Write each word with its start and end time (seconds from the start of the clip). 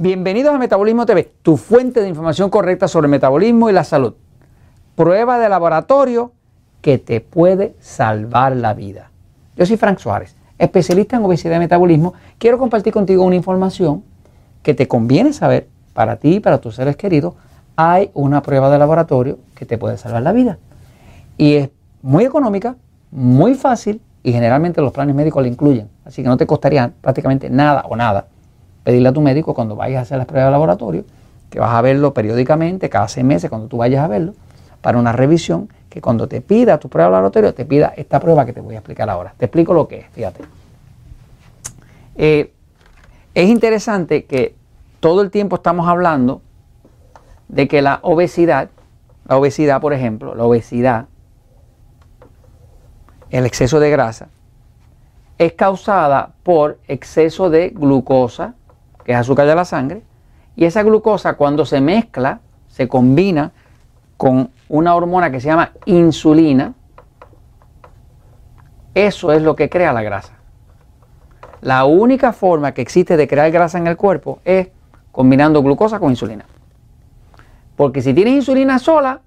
Bienvenidos 0.00 0.54
a 0.54 0.58
Metabolismo 0.58 1.06
TV, 1.06 1.28
tu 1.42 1.56
fuente 1.56 2.00
de 2.00 2.08
información 2.08 2.50
correcta 2.50 2.86
sobre 2.86 3.06
el 3.06 3.10
metabolismo 3.10 3.68
y 3.68 3.72
la 3.72 3.82
salud. 3.82 4.14
Prueba 4.94 5.40
de 5.40 5.48
laboratorio 5.48 6.30
que 6.80 6.98
te 6.98 7.20
puede 7.20 7.74
salvar 7.80 8.54
la 8.54 8.74
vida. 8.74 9.10
Yo 9.56 9.66
soy 9.66 9.76
Frank 9.76 9.98
Suárez, 9.98 10.36
especialista 10.56 11.16
en 11.16 11.24
obesidad 11.24 11.56
y 11.56 11.58
metabolismo. 11.58 12.14
Quiero 12.38 12.58
compartir 12.58 12.92
contigo 12.92 13.24
una 13.24 13.34
información 13.34 14.04
que 14.62 14.72
te 14.72 14.86
conviene 14.86 15.32
saber 15.32 15.66
para 15.94 16.14
ti 16.14 16.36
y 16.36 16.40
para 16.40 16.58
tus 16.58 16.76
seres 16.76 16.96
queridos. 16.96 17.34
Hay 17.74 18.12
una 18.14 18.40
prueba 18.40 18.70
de 18.70 18.78
laboratorio 18.78 19.40
que 19.56 19.66
te 19.66 19.78
puede 19.78 19.98
salvar 19.98 20.22
la 20.22 20.30
vida. 20.30 20.58
Y 21.36 21.54
es 21.54 21.70
muy 22.02 22.22
económica, 22.22 22.76
muy 23.10 23.56
fácil 23.56 24.00
y 24.22 24.30
generalmente 24.30 24.80
los 24.80 24.92
planes 24.92 25.16
médicos 25.16 25.42
la 25.42 25.48
incluyen. 25.48 25.88
Así 26.04 26.22
que 26.22 26.28
no 26.28 26.36
te 26.36 26.46
costaría 26.46 26.92
prácticamente 27.00 27.50
nada 27.50 27.82
o 27.88 27.96
nada 27.96 28.28
pedirle 28.88 29.10
a 29.10 29.12
tu 29.12 29.20
médico 29.20 29.52
cuando 29.52 29.76
vayas 29.76 29.98
a 29.98 30.00
hacer 30.00 30.16
las 30.16 30.26
pruebas 30.26 30.46
de 30.46 30.52
laboratorio, 30.52 31.04
que 31.50 31.60
vas 31.60 31.74
a 31.74 31.82
verlo 31.82 32.14
periódicamente, 32.14 32.88
cada 32.88 33.06
seis 33.06 33.22
meses 33.22 33.50
cuando 33.50 33.68
tú 33.68 33.76
vayas 33.76 34.02
a 34.02 34.08
verlo, 34.08 34.32
para 34.80 34.96
una 34.96 35.12
revisión, 35.12 35.68
que 35.90 36.00
cuando 36.00 36.26
te 36.26 36.40
pida 36.40 36.78
tu 36.78 36.88
prueba 36.88 37.10
de 37.10 37.12
laboratorio, 37.12 37.52
te 37.52 37.66
pida 37.66 37.92
esta 37.94 38.18
prueba 38.18 38.46
que 38.46 38.54
te 38.54 38.62
voy 38.62 38.76
a 38.76 38.78
explicar 38.78 39.10
ahora. 39.10 39.34
Te 39.36 39.44
explico 39.44 39.74
lo 39.74 39.88
que 39.88 39.98
es, 39.98 40.06
fíjate. 40.12 40.42
Eh, 42.16 42.50
es 43.34 43.50
interesante 43.50 44.24
que 44.24 44.54
todo 45.00 45.20
el 45.20 45.30
tiempo 45.30 45.56
estamos 45.56 45.86
hablando 45.86 46.40
de 47.48 47.68
que 47.68 47.82
la 47.82 47.98
obesidad, 48.00 48.70
la 49.28 49.36
obesidad 49.36 49.82
por 49.82 49.92
ejemplo, 49.92 50.34
la 50.34 50.44
obesidad, 50.44 51.08
el 53.28 53.44
exceso 53.44 53.80
de 53.80 53.90
grasa, 53.90 54.28
es 55.36 55.52
causada 55.52 56.30
por 56.42 56.78
exceso 56.88 57.50
de 57.50 57.68
glucosa 57.68 58.54
es 59.12 59.18
azúcar 59.18 59.46
de 59.46 59.54
la 59.54 59.64
sangre, 59.64 60.02
y 60.54 60.64
esa 60.64 60.82
glucosa 60.82 61.34
cuando 61.34 61.64
se 61.64 61.80
mezcla, 61.80 62.40
se 62.68 62.88
combina 62.88 63.52
con 64.16 64.50
una 64.68 64.94
hormona 64.94 65.30
que 65.30 65.40
se 65.40 65.48
llama 65.48 65.72
insulina, 65.86 66.74
eso 68.94 69.32
es 69.32 69.42
lo 69.42 69.56
que 69.56 69.70
crea 69.70 69.92
la 69.92 70.02
grasa. 70.02 70.34
La 71.60 71.84
única 71.84 72.32
forma 72.32 72.72
que 72.72 72.82
existe 72.82 73.16
de 73.16 73.26
crear 73.26 73.50
grasa 73.50 73.78
en 73.78 73.86
el 73.86 73.96
cuerpo 73.96 74.40
es 74.44 74.68
combinando 75.12 75.62
glucosa 75.62 75.98
con 75.98 76.10
insulina. 76.10 76.44
Porque 77.76 78.02
si 78.02 78.12
tienes 78.12 78.34
insulina 78.34 78.78
sola, 78.78 79.20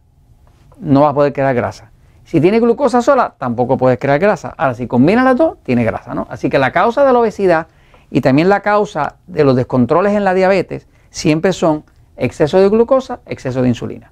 no 0.79 1.01
vas 1.01 1.11
a 1.11 1.13
poder 1.13 1.33
crear 1.33 1.55
grasa. 1.55 1.91
Si 2.23 2.39
tienes 2.39 2.61
glucosa 2.61 3.01
sola, 3.01 3.33
tampoco 3.38 3.77
puedes 3.77 3.97
crear 3.97 4.19
grasa. 4.19 4.53
Ahora, 4.57 4.73
si 4.73 4.88
combinas 4.88 5.25
las 5.25 5.38
dos, 5.38 5.57
tiene 5.63 5.83
grasa, 5.83 6.13
¿no? 6.13 6.27
Así 6.29 6.49
que 6.49 6.59
la 6.59 6.71
causa 6.71 7.03
de 7.03 7.11
la 7.11 7.19
obesidad 7.19 7.67
y 8.11 8.19
también 8.19 8.49
la 8.49 8.59
causa 8.59 9.15
de 9.25 9.45
los 9.45 9.55
descontroles 9.55 10.13
en 10.13 10.25
la 10.25 10.33
diabetes 10.33 10.87
siempre 11.09 11.53
son 11.53 11.85
exceso 12.17 12.59
de 12.59 12.69
glucosa, 12.69 13.21
exceso 13.25 13.61
de 13.61 13.69
insulina. 13.69 14.11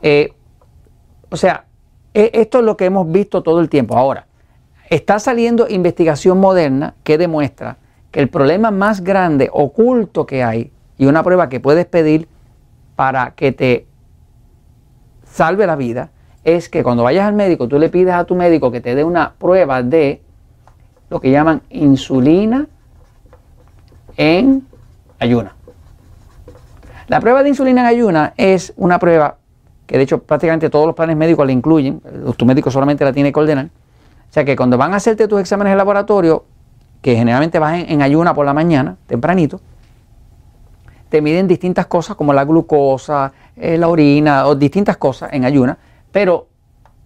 Eh, 0.00 0.32
o 1.28 1.36
sea, 1.36 1.64
e, 2.14 2.30
esto 2.32 2.60
es 2.60 2.64
lo 2.64 2.76
que 2.76 2.86
hemos 2.86 3.10
visto 3.10 3.42
todo 3.42 3.60
el 3.60 3.68
tiempo. 3.68 3.98
Ahora, 3.98 4.26
está 4.88 5.18
saliendo 5.18 5.68
investigación 5.68 6.38
moderna 6.38 6.94
que 7.02 7.18
demuestra 7.18 7.78
que 8.12 8.20
el 8.20 8.28
problema 8.28 8.70
más 8.70 9.02
grande 9.02 9.50
oculto 9.52 10.24
que 10.24 10.42
hay 10.42 10.72
y 10.96 11.06
una 11.06 11.22
prueba 11.22 11.48
que 11.48 11.60
puedes 11.60 11.86
pedir 11.86 12.28
para 12.94 13.32
que 13.32 13.52
te 13.52 13.86
salve 15.24 15.66
la 15.66 15.76
vida 15.76 16.10
es 16.44 16.68
que 16.68 16.82
cuando 16.82 17.02
vayas 17.02 17.26
al 17.26 17.34
médico 17.34 17.68
tú 17.68 17.78
le 17.78 17.88
pides 17.88 18.14
a 18.14 18.24
tu 18.24 18.34
médico 18.34 18.70
que 18.70 18.80
te 18.80 18.94
dé 18.94 19.04
una 19.04 19.34
prueba 19.34 19.82
de 19.82 20.22
lo 21.08 21.20
que 21.20 21.30
llaman 21.30 21.62
insulina 21.70 22.66
en 24.20 24.66
ayuna. 25.18 25.54
La 27.08 27.20
prueba 27.20 27.42
de 27.42 27.48
insulina 27.48 27.80
en 27.80 27.86
ayuna 27.86 28.34
es 28.36 28.74
una 28.76 28.98
prueba 28.98 29.38
que 29.86 29.96
de 29.96 30.04
hecho 30.04 30.22
prácticamente 30.22 30.68
todos 30.68 30.86
los 30.86 30.94
planes 30.94 31.16
médicos 31.16 31.46
la 31.46 31.52
incluyen, 31.52 32.02
tu 32.36 32.44
médico 32.44 32.70
solamente 32.70 33.02
la 33.02 33.14
tiene 33.14 33.32
que 33.32 33.40
ordenar. 33.40 33.66
O 33.66 34.32
sea 34.32 34.44
que 34.44 34.54
cuando 34.56 34.76
van 34.76 34.92
a 34.92 34.96
hacerte 34.96 35.26
tus 35.26 35.40
exámenes 35.40 35.72
en 35.72 35.78
laboratorio, 35.78 36.44
que 37.00 37.16
generalmente 37.16 37.58
vas 37.58 37.82
en, 37.82 38.02
ayuna 38.02 38.34
por 38.34 38.44
la 38.44 38.52
mañana, 38.52 38.96
tempranito, 39.06 39.58
te 41.08 41.22
miden 41.22 41.48
distintas 41.48 41.86
cosas 41.86 42.14
como 42.14 42.34
la 42.34 42.44
glucosa, 42.44 43.32
eh, 43.56 43.78
la 43.78 43.88
orina 43.88 44.46
o 44.46 44.54
distintas 44.54 44.98
cosas 44.98 45.30
en 45.32 45.46
ayuna, 45.46 45.78
pero 46.12 46.46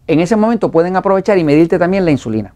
en 0.08 0.18
ese 0.18 0.34
momento 0.34 0.68
pueden 0.68 0.96
aprovechar 0.96 1.38
y 1.38 1.44
medirte 1.44 1.78
también 1.78 2.04
la 2.04 2.10
insulina. 2.10 2.54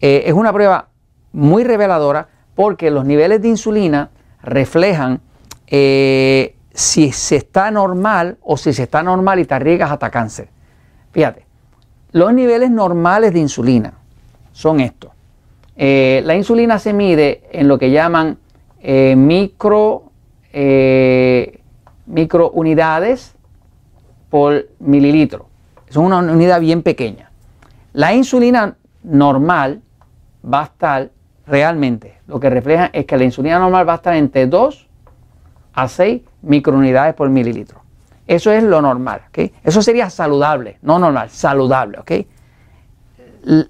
Eh, 0.00 0.22
es 0.24 0.32
una 0.32 0.54
prueba 0.54 0.88
muy 1.32 1.64
reveladora 1.64 2.28
porque 2.54 2.90
los 2.90 3.04
niveles 3.04 3.42
de 3.42 3.48
insulina 3.48 4.10
reflejan 4.42 5.20
eh, 5.66 6.56
si 6.72 7.12
se 7.12 7.36
está 7.36 7.70
normal 7.70 8.38
o 8.42 8.56
si 8.56 8.72
se 8.72 8.84
está 8.84 9.02
normal 9.02 9.38
y 9.40 9.44
te 9.44 9.54
arriesgas 9.54 9.90
hasta 9.90 10.10
cáncer. 10.10 10.48
Fíjate, 11.12 11.46
los 12.12 12.32
niveles 12.32 12.70
normales 12.70 13.32
de 13.32 13.40
insulina 13.40 13.94
son 14.52 14.80
estos. 14.80 15.10
Eh, 15.76 16.22
la 16.24 16.36
insulina 16.36 16.78
se 16.78 16.92
mide 16.92 17.42
en 17.50 17.66
lo 17.66 17.78
que 17.78 17.90
llaman 17.90 18.38
eh, 18.80 19.14
micro, 19.16 20.10
microunidades 22.06 23.34
por 24.30 24.68
mililitro. 24.78 25.48
Es 25.88 25.96
una 25.96 26.18
unidad 26.18 26.60
bien 26.60 26.82
pequeña. 26.82 27.30
La 27.92 28.14
insulina 28.14 28.76
normal 29.02 29.80
va 30.44 30.62
a 30.62 30.64
estar 30.64 31.10
realmente 31.46 32.18
lo 32.26 32.40
que 32.40 32.50
refleja 32.50 32.90
es 32.92 33.06
que 33.06 33.16
la 33.16 33.24
insulina 33.24 33.58
normal 33.58 33.88
va 33.88 33.92
a 33.94 33.96
estar 33.96 34.14
entre 34.14 34.46
2 34.46 34.88
a 35.74 35.88
6 35.88 36.22
microunidades 36.42 37.14
por 37.14 37.28
mililitro. 37.28 37.82
Eso 38.26 38.50
es 38.50 38.62
lo 38.62 38.80
normal, 38.80 39.22
¿ok? 39.28 39.50
Eso 39.62 39.82
sería 39.82 40.08
saludable, 40.08 40.78
no 40.82 40.98
normal, 40.98 41.28
saludable, 41.30 41.98
¿ok? 41.98 42.12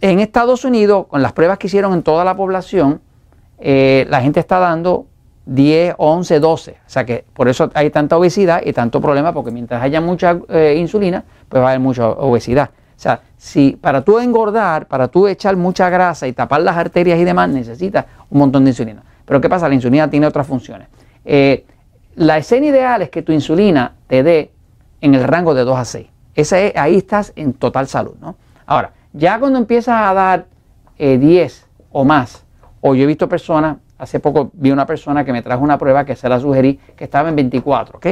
En 0.00 0.20
Estados 0.20 0.64
Unidos, 0.64 1.06
con 1.08 1.22
las 1.22 1.32
pruebas 1.32 1.58
que 1.58 1.66
hicieron 1.66 1.92
en 1.92 2.04
toda 2.04 2.24
la 2.24 2.36
población, 2.36 3.00
eh, 3.58 4.06
la 4.08 4.20
gente 4.20 4.38
está 4.38 4.60
dando 4.60 5.06
10, 5.46 5.96
11, 5.98 6.38
12. 6.40 6.70
O 6.72 6.74
sea 6.86 7.04
que 7.04 7.24
por 7.34 7.48
eso 7.48 7.70
hay 7.74 7.90
tanta 7.90 8.16
obesidad 8.16 8.62
y 8.64 8.72
tanto 8.72 9.00
problema, 9.00 9.32
porque 9.32 9.50
mientras 9.50 9.82
haya 9.82 10.00
mucha 10.00 10.38
eh, 10.48 10.76
insulina, 10.78 11.24
pues 11.48 11.60
va 11.60 11.66
a 11.66 11.70
haber 11.70 11.80
mucha 11.80 12.08
obesidad. 12.08 12.70
O 12.96 13.00
sea, 13.00 13.20
si 13.36 13.72
para 13.80 14.02
tú 14.02 14.18
engordar, 14.18 14.86
para 14.86 15.08
tú 15.08 15.26
echar 15.26 15.56
mucha 15.56 15.90
grasa 15.90 16.26
y 16.26 16.32
tapar 16.32 16.62
las 16.62 16.76
arterias 16.76 17.18
y 17.18 17.24
demás, 17.24 17.48
necesitas 17.48 18.06
un 18.30 18.38
montón 18.38 18.64
de 18.64 18.70
insulina. 18.70 19.02
Pero 19.24 19.40
¿qué 19.40 19.48
pasa? 19.48 19.68
La 19.68 19.74
insulina 19.74 20.08
tiene 20.08 20.26
otras 20.26 20.46
funciones. 20.46 20.88
Eh, 21.24 21.64
la 22.16 22.38
escena 22.38 22.66
ideal 22.66 23.02
es 23.02 23.10
que 23.10 23.22
tu 23.22 23.32
insulina 23.32 23.92
te 24.06 24.22
dé 24.22 24.52
en 25.00 25.14
el 25.14 25.24
rango 25.24 25.54
de 25.54 25.64
2 25.64 25.78
a 25.78 25.84
6. 25.84 26.06
ahí 26.76 26.96
estás 26.96 27.32
en 27.36 27.52
total 27.54 27.88
salud. 27.88 28.14
¿no? 28.20 28.36
Ahora, 28.66 28.92
ya 29.12 29.38
cuando 29.38 29.58
empiezas 29.58 30.00
a 30.00 30.14
dar 30.14 30.46
10 30.98 30.98
eh, 30.98 31.50
o 31.92 32.04
más, 32.04 32.44
o 32.80 32.94
yo 32.94 33.04
he 33.04 33.06
visto 33.06 33.28
personas, 33.28 33.78
hace 33.98 34.20
poco 34.20 34.50
vi 34.52 34.70
una 34.70 34.86
persona 34.86 35.24
que 35.24 35.32
me 35.32 35.42
trajo 35.42 35.62
una 35.62 35.78
prueba 35.78 36.04
que 36.04 36.16
se 36.16 36.28
la 36.28 36.38
sugerí 36.38 36.78
que 36.96 37.04
estaba 37.04 37.28
en 37.28 37.36
24, 37.36 37.98
¿ok? 37.98 38.06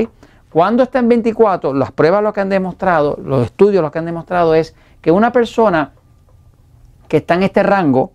Cuando 0.52 0.82
está 0.82 0.98
en 0.98 1.08
24, 1.08 1.72
las 1.72 1.92
pruebas 1.92 2.22
lo 2.22 2.34
que 2.34 2.42
han 2.42 2.50
demostrado, 2.50 3.18
los 3.24 3.46
estudios 3.46 3.82
lo 3.82 3.90
que 3.90 3.98
han 3.98 4.04
demostrado 4.04 4.54
es 4.54 4.74
que 5.00 5.10
una 5.10 5.32
persona 5.32 5.92
que 7.08 7.16
está 7.18 7.34
en 7.34 7.44
este 7.44 7.62
rango, 7.62 8.12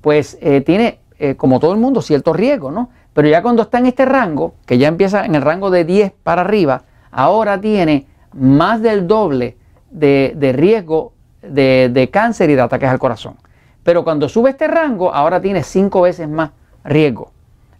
pues 0.00 0.38
eh, 0.40 0.62
tiene, 0.62 0.98
eh, 1.20 1.36
como 1.36 1.60
todo 1.60 1.72
el 1.72 1.78
mundo, 1.78 2.02
cierto 2.02 2.32
riesgo, 2.32 2.72
¿no? 2.72 2.90
Pero 3.14 3.28
ya 3.28 3.42
cuando 3.42 3.62
está 3.62 3.78
en 3.78 3.86
este 3.86 4.04
rango, 4.04 4.54
que 4.66 4.76
ya 4.76 4.88
empieza 4.88 5.24
en 5.24 5.36
el 5.36 5.42
rango 5.42 5.70
de 5.70 5.84
10 5.84 6.12
para 6.24 6.40
arriba, 6.40 6.82
ahora 7.12 7.60
tiene 7.60 8.08
más 8.32 8.82
del 8.82 9.06
doble 9.06 9.56
de, 9.88 10.52
riesgo 10.56 11.12
de, 11.42 11.90
de, 11.92 12.10
cáncer 12.10 12.50
y 12.50 12.56
de 12.56 12.62
ataques 12.62 12.88
al 12.88 12.98
corazón. 12.98 13.36
Pero 13.84 14.02
cuando 14.02 14.28
sube 14.28 14.50
este 14.50 14.66
rango, 14.66 15.14
ahora 15.14 15.40
tiene 15.40 15.62
5 15.62 16.00
veces 16.00 16.28
más 16.28 16.50
riesgo. 16.82 17.30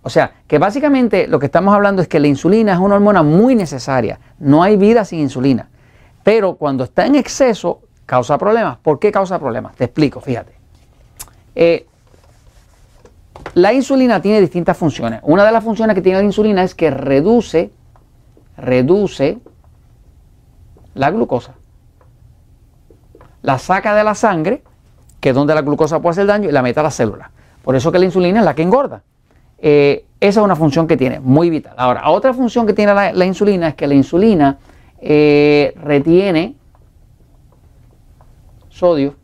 O 0.03 0.11
sea, 0.11 0.33
que 0.47 0.59
básicamente 0.59 1.29
lo 1.29 1.39
que 1.39 1.47
estamos 1.47 1.73
hablando 1.75 2.03
es 2.03 2.09
que 2.09 2.19
la 2.19 2.27
insulina 2.27 2.73
es 2.73 2.79
una 2.79 2.97
hormona 2.97 3.23
muy 3.23 3.55
necesaria. 3.55 4.19
No 4.39 4.63
hay 4.63 4.77
vida 4.77 5.05
sin 5.05 5.21
insulina. 5.21 5.69
Pero 6.25 6.57
cuando 6.57 6.85
está 6.85 7.07
en 7.07 7.15
exceso, 7.15 7.83
causa 8.05 8.37
problemas. 8.37 8.79
¿Por 8.79 8.99
qué 8.99 9.13
causa 9.13 9.39
problemas? 9.39 9.77
Te 9.77 9.85
explico, 9.85 10.21
fíjate. 10.21 10.53
Eh, 11.55 11.87
la 13.55 13.73
insulina 13.73 14.21
tiene 14.21 14.41
distintas 14.41 14.77
funciones. 14.77 15.21
Una 15.23 15.45
de 15.45 15.53
las 15.53 15.63
funciones 15.63 15.95
que 15.95 16.03
tiene 16.03 16.19
la 16.19 16.25
insulina 16.25 16.65
es 16.65 16.75
que 16.75 16.91
reduce, 16.91 17.71
reduce 18.57 19.39
la 20.95 21.11
glucosa. 21.11 21.55
La 23.43 23.59
saca 23.59 23.95
de 23.95 24.05
la 24.05 24.15
sangre, 24.15 24.63
que 25.21 25.31
es 25.31 25.35
donde 25.35 25.55
la 25.55 25.63
glucosa 25.63 26.01
puede 26.01 26.13
hacer 26.13 26.27
daño, 26.27 26.49
y 26.49 26.53
la 26.53 26.63
mete 26.63 26.81
a 26.81 26.85
la 26.85 26.91
célula. 26.91 27.31
Por 27.63 27.77
eso 27.77 27.93
que 27.93 27.99
la 27.99 28.05
insulina 28.05 28.41
es 28.41 28.45
la 28.45 28.55
que 28.55 28.63
engorda. 28.63 29.03
Eh, 29.65 30.05
esa 30.21 30.41
es 30.41 30.45
una 30.45 30.57
función 30.57 30.87
que 30.87 30.97
tiene, 30.97 31.21
muy 31.21 31.49
vital. 31.49 31.75
Ahora, 31.77 32.11
otra 32.11 32.35
función 32.35 32.67
que 32.67 32.73
tiene 32.73 32.93
la, 32.95 33.25
insulina 33.25 33.69
es 33.69 33.75
que 33.75 33.87
la 33.87 33.95
insulina 33.95 34.59
eh, 35.01 35.73
retiene 35.83 36.57
sodio. 38.69 39.15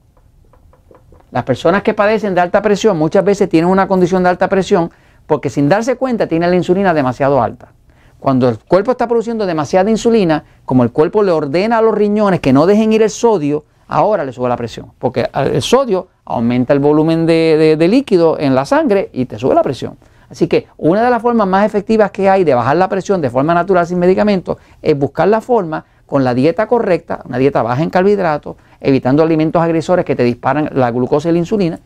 Las 1.33 1.43
personas 1.43 1.83
que 1.83 1.93
padecen 1.93 2.35
de 2.35 2.41
alta 2.41 2.63
presión 2.63 2.97
muchas 2.97 3.25
veces 3.25 3.49
tienen 3.49 3.69
una 3.69 3.87
condición 3.87 4.23
de 4.23 4.31
alta 4.31 4.49
presión 4.49 4.91
porque 5.27 5.51
sin 5.51 5.69
darse 5.69 5.97
cuenta 5.97 6.27
tiene 6.27 6.47
la 6.49 6.57
insulina 6.57 6.95
demasiado 6.95 7.43
alta. 7.43 7.73
Cuando 8.21 8.49
el 8.49 8.59
cuerpo 8.59 8.93
está 8.93 9.07
produciendo 9.07 9.45
demasiada 9.45 9.91
insulina, 9.91 10.45
como 10.65 10.85
el 10.85 10.91
cuerpo 10.91 11.23
le 11.23 11.33
ordena 11.33 11.79
a 11.79 11.83
los 11.83 11.95
riñones 11.95 12.41
que 12.41 12.53
no 12.53 12.67
dejen 12.67 12.93
ir 12.93 13.03
el 13.03 13.11
sodio, 13.11 13.65
ahora 13.89 14.25
le 14.25 14.33
sube 14.33 14.49
la 14.49 14.57
presión, 14.57 14.93
porque 14.99 15.29
el 15.35 15.63
sodio 15.63 16.09
aumenta 16.25 16.73
el 16.73 16.79
volumen 16.79 17.27
de, 17.27 17.77
líquido 17.89 18.39
en 18.39 18.55
la 18.55 18.65
sangre 18.65 19.11
y 19.13 19.27
te 19.27 19.39
sube 19.39 19.55
la 19.55 19.63
presión. 19.63 19.97
Así 20.31 20.47
que 20.47 20.67
una 20.77 21.03
de 21.03 21.11
las 21.11 21.23
formas 21.23 21.49
más 21.49 21.65
efectivas 21.65 22.11
que 22.11 22.29
hay 22.29 22.45
de 22.45 22.55
bajar 22.55 22.77
la 22.77 22.89
presión 22.89 23.21
de 23.21 23.31
forma 23.31 23.55
natural 23.55 23.87
sin 23.87 23.99
medicamentos 23.99 24.59
es 24.83 24.99
buscar 24.99 25.29
la 25.29 25.41
forma 25.41 25.85
con 26.07 26.25
la 26.25 26.35
dieta 26.35 26.67
correcta, 26.67 27.23
una 27.25 27.39
dieta 27.39 27.63
baja 27.63 27.83
en 27.83 27.91
carbohidratos, 27.91 28.57
evitando 28.81 29.23
alimentos 29.23 29.61
agresores 29.63 30.05
que 30.05 30.17
te 30.17 30.25
disparan 30.25 30.71
la 30.73 30.91
glucosa 30.91 31.29
y 31.29 31.33
la 31.33 31.39
insulina, 31.39 31.79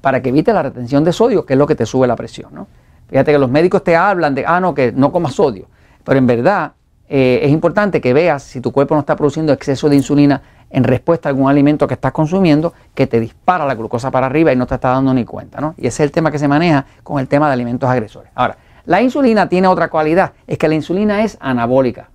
para 0.00 0.22
que 0.22 0.30
evite 0.30 0.52
la 0.52 0.62
retención 0.62 1.04
de 1.04 1.12
sodio, 1.12 1.44
que 1.44 1.54
es 1.54 1.58
lo 1.58 1.66
que 1.66 1.74
te 1.74 1.86
sube 1.86 2.06
la 2.06 2.16
presión. 2.16 2.66
Fíjate 3.08 3.32
que 3.32 3.38
los 3.38 3.50
médicos 3.50 3.84
te 3.84 3.96
hablan 3.96 4.34
de, 4.34 4.44
ah, 4.46 4.60
no, 4.60 4.74
que 4.74 4.92
no 4.92 5.12
comas 5.12 5.34
sodio, 5.34 5.66
pero 6.04 6.18
en 6.18 6.26
verdad 6.26 6.72
eh, 7.12 7.40
es 7.42 7.50
importante 7.50 8.00
que 8.00 8.14
veas 8.14 8.44
si 8.44 8.60
tu 8.60 8.70
cuerpo 8.70 8.94
no 8.94 9.00
está 9.00 9.16
produciendo 9.16 9.52
exceso 9.52 9.88
de 9.88 9.96
insulina 9.96 10.42
en 10.70 10.84
respuesta 10.84 11.28
a 11.28 11.30
algún 11.30 11.50
alimento 11.50 11.88
que 11.88 11.94
estás 11.94 12.12
consumiendo 12.12 12.72
que 12.94 13.08
te 13.08 13.18
dispara 13.18 13.66
la 13.66 13.74
glucosa 13.74 14.12
para 14.12 14.26
arriba 14.26 14.52
y 14.52 14.56
no 14.56 14.64
te 14.64 14.76
está 14.76 14.90
dando 14.90 15.12
ni 15.12 15.24
cuenta. 15.24 15.60
¿no? 15.60 15.74
Y 15.76 15.88
ese 15.88 16.04
es 16.04 16.06
el 16.06 16.12
tema 16.12 16.30
que 16.30 16.38
se 16.38 16.46
maneja 16.46 16.86
con 17.02 17.18
el 17.18 17.26
tema 17.26 17.48
de 17.48 17.54
alimentos 17.54 17.90
agresores. 17.90 18.30
Ahora, 18.36 18.58
la 18.86 19.02
insulina 19.02 19.48
tiene 19.48 19.66
otra 19.66 19.90
cualidad, 19.90 20.34
es 20.46 20.56
que 20.56 20.68
la 20.68 20.76
insulina 20.76 21.24
es 21.24 21.36
anabólica. 21.40 22.10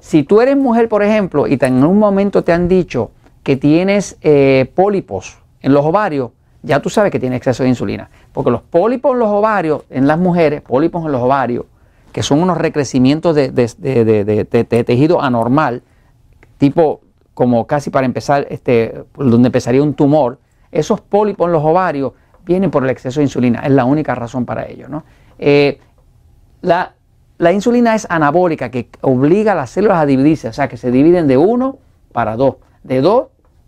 Si 0.00 0.24
tú 0.24 0.40
eres 0.40 0.56
mujer, 0.56 0.88
por 0.88 1.04
ejemplo, 1.04 1.46
y 1.46 1.56
en 1.60 1.84
un 1.84 2.00
momento 2.00 2.42
te 2.42 2.52
han 2.52 2.66
dicho 2.66 3.12
que 3.44 3.56
tienes 3.56 4.18
eh, 4.20 4.68
pólipos 4.74 5.38
en 5.60 5.74
los 5.74 5.86
ovarios, 5.86 6.32
ya 6.64 6.80
tú 6.80 6.88
sabes 6.88 7.12
que 7.12 7.20
tienes 7.20 7.36
exceso 7.36 7.62
de 7.62 7.68
insulina. 7.68 8.08
Porque 8.32 8.50
los 8.50 8.62
pólipos 8.62 9.12
en 9.12 9.18
los 9.18 9.28
ovarios, 9.28 9.82
en 9.90 10.06
las 10.06 10.18
mujeres, 10.18 10.62
pólipos 10.62 11.04
en 11.04 11.12
los 11.12 11.20
ovarios, 11.20 11.66
que 12.10 12.22
son 12.22 12.40
unos 12.40 12.56
recrecimientos 12.56 13.34
de, 13.34 14.84
tejido 14.86 15.22
anormal, 15.22 15.82
tipo 16.58 17.00
como 17.34 17.66
casi 17.66 17.90
para 17.90 18.06
empezar, 18.06 18.46
este, 18.48 19.04
donde 19.16 19.48
empezaría 19.48 19.82
un 19.82 19.94
tumor, 19.94 20.38
esos 20.70 21.00
pólipos 21.00 21.46
en 21.46 21.52
los 21.52 21.64
ovarios 21.64 22.12
vienen 22.44 22.70
por 22.70 22.84
el 22.84 22.90
exceso 22.90 23.20
de 23.20 23.24
insulina, 23.24 23.60
es 23.60 23.72
la 23.72 23.84
única 23.84 24.14
razón 24.14 24.46
para 24.46 24.66
ello. 24.66 24.86
Eh, 25.38 25.80
la, 26.62 26.94
la, 27.38 27.52
insulina 27.52 27.94
es 27.94 28.06
anabólica, 28.08 28.70
que 28.70 28.88
obliga 29.00 29.52
a 29.52 29.54
las 29.54 29.70
células 29.70 29.98
a 29.98 30.06
dividirse, 30.06 30.48
o 30.48 30.52
sea, 30.52 30.68
que 30.68 30.76
se 30.76 30.90
dividen 30.90 31.26
de 31.26 31.36
1 31.36 31.78
para 32.12 32.36
2, 32.36 32.56
de 32.84 33.00
2 33.00 33.24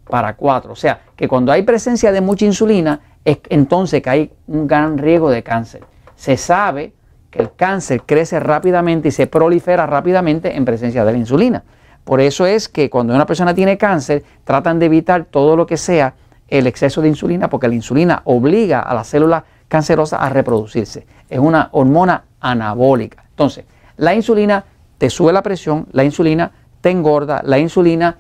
para 0.09 0.37
4. 0.37 0.73
O 0.73 0.77
sea, 0.77 1.01
que 1.15 1.29
cuando 1.29 1.53
hay 1.53 1.63
presencia 1.63 2.13
de 2.13 2.21
mucha 2.21 2.45
insulina, 2.45 3.01
es 3.25 3.39
entonces 3.49 4.03
que 4.03 4.11
hay 4.11 4.33
un 4.47 4.67
gran 4.67 4.99
riesgo 4.99 5.31
de 5.31 5.43
cáncer. 5.43 5.83
Se 6.15 6.37
sabe 6.37 6.93
el 7.33 7.55
cáncer 7.55 8.03
crece 8.07 8.41
rápidamente 8.41 9.09
y 9.09 9.11
se 9.11 9.27
prolifera 9.27 9.87
rápidamente 9.87 10.57
en 10.57 10.65
presencia 10.65 11.05
de 11.05 11.13
la 11.13 11.19
insulina. 11.19 11.65
Por 12.05 12.21
eso 12.21 12.47
es 12.47 12.69
que 12.69 12.89
cuando 12.89 13.15
una 13.15 13.27
persona 13.27 13.55
tiene 13.55 13.77
cáncer, 13.77 14.25
tratan 14.45 14.79
de 14.79 14.87
evitar 14.87 15.25
todo 15.25 15.57
lo 15.57 15.67
que 15.67 15.77
sea 15.77 16.15
el 16.49 16.67
exceso 16.67 17.03
de 17.03 17.09
insulina, 17.09 17.51
porque 17.51 17.69
la 17.69 17.75
insulina 17.75 18.23
obliga 18.25 18.81
a 18.81 18.95
las 18.95 19.09
células 19.09 19.43
cancerosas 19.69 20.23
a 20.23 20.29
reproducirse. 20.31 21.07
Es 21.29 21.41
una 21.41 21.69
hormona 21.73 22.25
anabólica. 22.41 23.25
Entonces, 23.31 23.65
la 23.97 24.15
insulina 24.15 24.65
te 24.97 25.11
sube 25.11 25.33
la 25.33 25.43
presión, 25.43 25.89
la 25.91 26.05
insulina 26.05 26.53
te 26.81 26.91
engorda, 26.91 27.43
la 27.45 27.59
insulina 27.59 28.17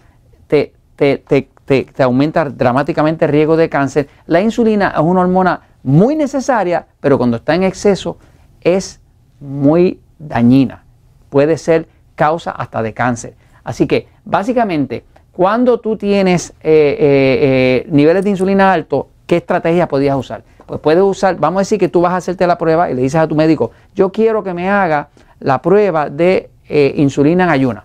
te 0.48 0.72
aumenta 1.98 2.44
dramáticamente 2.44 3.24
el 3.24 3.32
riesgo 3.32 3.56
de 3.56 3.68
cáncer. 3.68 4.08
La 4.26 4.40
insulina 4.40 4.92
es 4.94 5.00
una 5.00 5.22
hormona 5.22 5.60
muy 5.82 6.16
necesaria, 6.16 6.86
pero 7.00 7.18
cuando 7.18 7.36
está 7.36 7.54
en 7.54 7.62
exceso 7.62 8.18
es 8.60 9.00
muy 9.40 10.00
dañina. 10.18 10.84
Puede 11.28 11.58
ser 11.58 11.88
causa 12.14 12.50
hasta 12.50 12.82
de 12.82 12.92
cáncer. 12.94 13.34
Así 13.62 13.86
que 13.86 14.08
básicamente, 14.24 15.04
cuando 15.32 15.80
tú 15.80 15.96
tienes 15.96 16.50
eh, 16.50 16.96
eh, 16.98 16.98
eh, 17.00 17.86
niveles 17.90 18.24
de 18.24 18.30
insulina 18.30 18.72
altos, 18.72 19.06
¿qué 19.26 19.36
estrategia 19.36 19.86
podías 19.86 20.16
usar? 20.16 20.44
Pues 20.66 20.80
puedes 20.80 21.02
usar, 21.02 21.36
vamos 21.36 21.58
a 21.58 21.62
decir 21.62 21.78
que 21.78 21.88
tú 21.88 22.00
vas 22.00 22.12
a 22.12 22.16
hacerte 22.16 22.46
la 22.46 22.58
prueba 22.58 22.90
y 22.90 22.94
le 22.94 23.02
dices 23.02 23.20
a 23.20 23.28
tu 23.28 23.36
médico, 23.36 23.70
yo 23.94 24.10
quiero 24.10 24.42
que 24.42 24.54
me 24.54 24.69
haga 24.69 25.08
la 25.38 25.62
prueba 25.62 26.10
de 26.10 26.50
insulina 26.69 27.44
en 27.44 27.50
ayuna, 27.50 27.84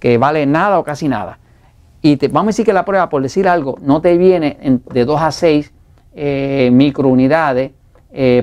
que 0.00 0.18
vale 0.18 0.46
nada 0.46 0.78
o 0.80 0.84
casi 0.84 1.06
nada. 1.06 1.38
Y 2.02 2.16
te, 2.16 2.28
vamos 2.28 2.48
a 2.48 2.52
decir 2.52 2.64
que 2.64 2.72
la 2.72 2.84
prueba, 2.84 3.08
por 3.08 3.22
decir 3.22 3.46
algo, 3.48 3.76
no 3.82 4.00
te 4.00 4.16
viene 4.16 4.80
de 4.92 5.04
2 5.04 5.20
a 5.20 5.30
6 5.32 5.72
microunidades 6.70 7.72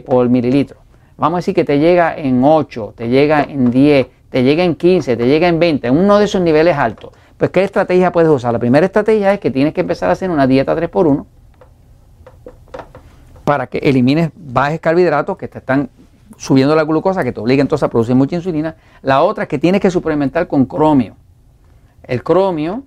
por 0.05 0.29
mililitro 0.29 0.87
vamos 1.17 1.37
a 1.37 1.39
decir 1.39 1.55
que 1.55 1.65
te 1.65 1.79
llega 1.79 2.15
en 2.15 2.43
8, 2.43 2.93
te 2.95 3.09
llega 3.09 3.43
en 3.43 3.71
10, 3.71 4.07
te 4.29 4.43
llega 4.43 4.63
en 4.63 4.75
15, 4.75 5.17
te 5.17 5.27
llega 5.27 5.47
en 5.47 5.59
20, 5.59 5.87
en 5.87 5.97
uno 5.97 6.19
de 6.19 6.25
esos 6.25 6.41
niveles 6.41 6.77
altos, 6.77 7.11
pues 7.37 7.51
¿qué 7.51 7.63
estrategia 7.63 8.11
puedes 8.11 8.29
usar? 8.29 8.53
La 8.53 8.59
primera 8.59 8.85
estrategia 8.85 9.33
es 9.33 9.39
que 9.39 9.51
tienes 9.51 9.73
que 9.73 9.81
empezar 9.81 10.09
a 10.09 10.13
hacer 10.13 10.29
una 10.29 10.47
dieta 10.47 10.75
3x1 10.75 11.25
para 13.43 13.67
que 13.67 13.79
elimines 13.79 14.31
bajes 14.35 14.79
carbohidratos 14.79 15.37
que 15.37 15.47
te 15.47 15.59
están 15.59 15.89
subiendo 16.37 16.75
la 16.75 16.83
glucosa, 16.83 17.23
que 17.23 17.31
te 17.31 17.39
obliga 17.39 17.61
entonces 17.61 17.83
a 17.83 17.89
producir 17.89 18.13
mucha 18.13 18.35
insulina. 18.35 18.75
La 19.01 19.23
otra 19.23 19.43
es 19.43 19.49
que 19.49 19.57
tienes 19.57 19.81
que 19.81 19.89
suplementar 19.89 20.47
con 20.47 20.65
cromio. 20.65 21.15
El 22.03 22.23
cromio, 22.23 22.83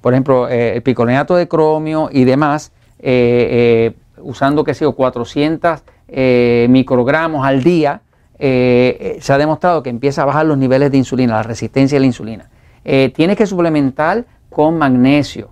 por 0.00 0.14
ejemplo, 0.14 0.48
eh, 0.48 0.76
el 0.76 0.82
picolenato 0.82 1.36
de 1.36 1.48
cromio 1.48 2.08
y 2.12 2.24
demás, 2.24 2.72
eh, 3.02 3.92
eh, 3.92 4.20
usando 4.22 4.62
que 4.62 4.74
sea 4.74 4.90
400 4.90 5.82
eh, 6.08 6.66
microgramos 6.68 7.46
al 7.46 7.62
día, 7.62 8.02
se 8.38 9.22
ha 9.28 9.36
demostrado 9.36 9.82
que 9.82 9.90
empieza 9.90 10.22
a 10.22 10.24
bajar 10.24 10.46
los 10.46 10.56
niveles 10.56 10.90
de 10.90 10.96
insulina, 10.96 11.34
la 11.34 11.42
resistencia 11.42 11.98
a 11.98 12.00
la 12.00 12.06
insulina. 12.06 12.48
tienes 12.82 13.36
que 13.36 13.44
suplementar 13.44 14.24
con 14.48 14.78
magnesio, 14.78 15.50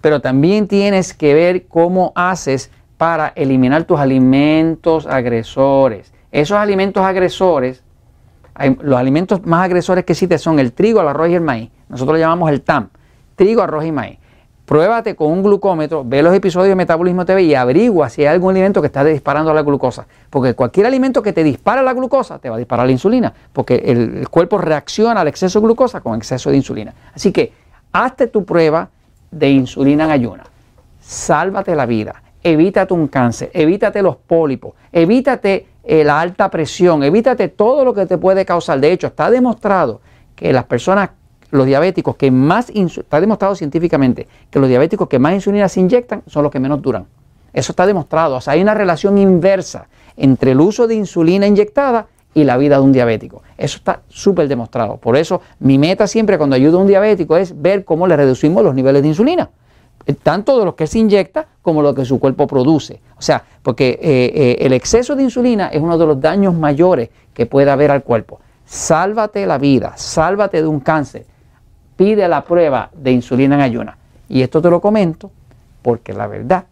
pero 0.00 0.20
también 0.20 0.66
tienes 0.66 1.14
que 1.14 1.34
ver 1.34 1.66
cómo 1.68 2.12
haces 2.16 2.72
para 2.96 3.28
eliminar 3.36 3.84
tus 3.84 4.00
alimentos 4.00 5.06
agresores. 5.06 6.12
Esos 6.32 6.58
alimentos 6.58 7.04
agresores, 7.04 7.84
los 8.80 8.98
alimentos 8.98 9.46
más 9.46 9.64
agresores 9.64 10.04
que 10.04 10.14
existen 10.14 10.40
son 10.40 10.58
el 10.58 10.72
trigo, 10.72 11.00
el 11.00 11.06
arroz 11.06 11.28
y 11.28 11.34
el 11.34 11.42
maíz. 11.42 11.70
Nosotros 11.94 12.14
lo 12.14 12.18
llamamos 12.18 12.50
el 12.50 12.62
TAM, 12.62 12.88
trigo, 13.36 13.62
arroz 13.62 13.84
y 13.84 13.92
maíz. 13.92 14.18
Pruébate 14.64 15.14
con 15.14 15.30
un 15.30 15.44
glucómetro, 15.44 16.02
ve 16.04 16.24
los 16.24 16.34
episodios 16.34 16.70
de 16.70 16.74
Metabolismo 16.74 17.24
TV 17.24 17.44
y 17.44 17.54
averigua 17.54 18.08
si 18.08 18.22
hay 18.22 18.34
algún 18.34 18.50
alimento 18.50 18.80
que 18.80 18.88
está 18.88 19.04
disparando 19.04 19.54
la 19.54 19.62
glucosa. 19.62 20.04
Porque 20.28 20.54
cualquier 20.54 20.86
alimento 20.86 21.22
que 21.22 21.32
te 21.32 21.44
dispara 21.44 21.82
la 21.82 21.92
glucosa 21.92 22.40
te 22.40 22.50
va 22.50 22.56
a 22.56 22.58
disparar 22.58 22.86
la 22.86 22.90
insulina, 22.90 23.32
porque 23.52 23.76
el, 23.76 24.28
cuerpo 24.28 24.58
reacciona 24.58 25.20
al 25.20 25.28
exceso 25.28 25.60
de 25.60 25.66
glucosa 25.66 26.00
con 26.00 26.16
exceso 26.16 26.50
de 26.50 26.56
insulina. 26.56 26.92
Así 27.14 27.30
que 27.30 27.52
hazte 27.92 28.26
tu 28.26 28.44
prueba 28.44 28.88
de 29.30 29.50
insulina 29.50 30.06
en 30.06 30.10
ayuna. 30.10 30.42
Sálvate 31.00 31.76
la 31.76 31.86
vida, 31.86 32.24
evítate 32.42 32.92
un 32.92 33.06
cáncer, 33.06 33.52
evítate 33.54 34.02
los 34.02 34.16
pólipos, 34.16 34.74
evítate 34.90 35.68
eh, 35.84 36.02
la 36.02 36.20
alta 36.20 36.50
presión, 36.50 37.04
evítate 37.04 37.46
todo 37.46 37.84
lo 37.84 37.94
que 37.94 38.06
te 38.06 38.18
puede 38.18 38.44
causar. 38.44 38.80
De 38.80 38.90
hecho, 38.90 39.06
está 39.06 39.30
demostrado 39.30 40.00
que 40.34 40.52
las 40.52 40.64
personas 40.64 41.10
los 41.54 41.66
diabéticos 41.66 42.16
que 42.16 42.30
más, 42.30 42.70
está 42.70 43.20
demostrado 43.20 43.54
científicamente 43.54 44.26
que 44.50 44.58
los 44.58 44.68
diabéticos 44.68 45.08
que 45.08 45.18
más 45.18 45.34
insulina 45.34 45.68
se 45.68 45.80
inyectan 45.80 46.22
son 46.26 46.42
los 46.42 46.52
que 46.52 46.60
menos 46.60 46.82
duran. 46.82 47.06
Eso 47.52 47.72
está 47.72 47.86
demostrado. 47.86 48.36
O 48.36 48.40
sea, 48.40 48.54
hay 48.54 48.62
una 48.62 48.74
relación 48.74 49.16
inversa 49.18 49.86
entre 50.16 50.52
el 50.52 50.60
uso 50.60 50.86
de 50.86 50.96
insulina 50.96 51.46
inyectada 51.46 52.08
y 52.34 52.42
la 52.42 52.56
vida 52.56 52.76
de 52.76 52.82
un 52.82 52.92
diabético. 52.92 53.42
Eso 53.56 53.76
está 53.76 54.00
súper 54.08 54.48
demostrado. 54.48 54.96
Por 54.96 55.16
eso 55.16 55.40
mi 55.60 55.78
meta 55.78 56.08
siempre 56.08 56.36
cuando 56.36 56.56
ayudo 56.56 56.78
a 56.78 56.82
un 56.82 56.88
diabético 56.88 57.36
es 57.36 57.60
ver 57.60 57.84
cómo 57.84 58.08
le 58.08 58.16
reducimos 58.16 58.64
los 58.64 58.74
niveles 58.74 59.02
de 59.02 59.08
insulina. 59.08 59.50
Eh, 60.06 60.14
tanto 60.14 60.58
de 60.58 60.64
los 60.64 60.74
que 60.74 60.88
se 60.88 60.98
inyecta 60.98 61.46
como 61.62 61.82
lo 61.82 61.94
que 61.94 62.04
su 62.04 62.18
cuerpo 62.18 62.48
produce. 62.48 63.00
O 63.16 63.22
sea, 63.22 63.44
porque 63.62 63.98
eh, 64.02 64.32
eh, 64.34 64.56
el 64.60 64.72
exceso 64.72 65.14
de 65.14 65.22
insulina 65.22 65.68
es 65.68 65.80
uno 65.80 65.96
de 65.96 66.06
los 66.06 66.20
daños 66.20 66.52
mayores 66.54 67.10
que 67.32 67.46
puede 67.46 67.70
haber 67.70 67.92
al 67.92 68.02
cuerpo. 68.02 68.40
Sálvate 68.66 69.46
la 69.46 69.58
vida, 69.58 69.92
sálvate 69.96 70.60
de 70.60 70.66
un 70.66 70.80
cáncer, 70.80 71.26
pide 71.96 72.28
la 72.28 72.44
prueba 72.44 72.90
de 72.94 73.12
insulina 73.12 73.54
en 73.56 73.60
ayuna. 73.60 73.96
Y 74.28 74.42
esto 74.42 74.60
te 74.60 74.70
lo 74.70 74.80
comento 74.80 75.30
porque 75.82 76.12
la 76.12 76.26
verdad 76.26 76.64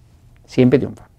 siempre 0.44 0.78
triunfa. 0.78 1.11